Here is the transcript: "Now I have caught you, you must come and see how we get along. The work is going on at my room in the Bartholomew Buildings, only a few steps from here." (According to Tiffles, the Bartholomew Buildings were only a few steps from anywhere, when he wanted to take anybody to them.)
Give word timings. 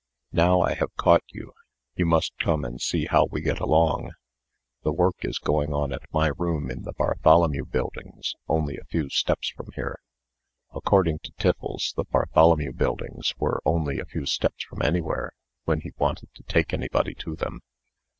"Now 0.33 0.61
I 0.61 0.73
have 0.73 0.95
caught 0.95 1.21
you, 1.31 1.53
you 1.95 2.07
must 2.07 2.35
come 2.39 2.65
and 2.65 2.81
see 2.81 3.05
how 3.05 3.25
we 3.25 3.39
get 3.39 3.59
along. 3.59 4.13
The 4.81 4.91
work 4.91 5.17
is 5.21 5.37
going 5.37 5.73
on 5.75 5.93
at 5.93 6.11
my 6.11 6.31
room 6.39 6.71
in 6.71 6.81
the 6.81 6.93
Bartholomew 6.93 7.65
Buildings, 7.65 8.33
only 8.47 8.77
a 8.79 8.85
few 8.85 9.09
steps 9.09 9.49
from 9.49 9.67
here." 9.75 9.99
(According 10.73 11.19
to 11.19 11.31
Tiffles, 11.33 11.93
the 11.95 12.05
Bartholomew 12.05 12.73
Buildings 12.73 13.35
were 13.37 13.61
only 13.63 13.99
a 13.99 14.05
few 14.05 14.25
steps 14.25 14.63
from 14.63 14.81
anywhere, 14.81 15.33
when 15.65 15.81
he 15.81 15.91
wanted 15.99 16.29
to 16.33 16.41
take 16.45 16.73
anybody 16.73 17.13
to 17.19 17.35
them.) 17.35 17.61